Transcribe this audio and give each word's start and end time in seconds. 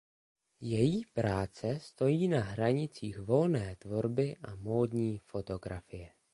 Její 0.61 1.05
práce 1.13 1.79
stojí 1.79 2.27
na 2.27 2.39
hranicích 2.41 3.19
volné 3.19 3.75
tvorby 3.75 4.35
a 4.37 4.55
módní 4.55 5.19
fotografie. 5.19 6.11